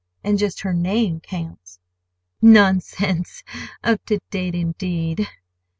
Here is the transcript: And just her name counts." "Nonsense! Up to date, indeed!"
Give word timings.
And 0.23 0.39
just 0.39 0.61
her 0.61 0.73
name 0.73 1.19
counts." 1.19 1.77
"Nonsense! 2.41 3.43
Up 3.83 4.03
to 4.07 4.17
date, 4.31 4.55
indeed!" 4.55 5.27